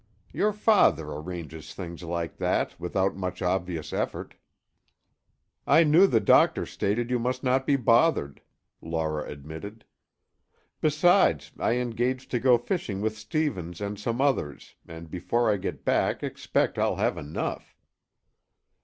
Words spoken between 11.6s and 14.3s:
engaged to go fishing with Stevens and some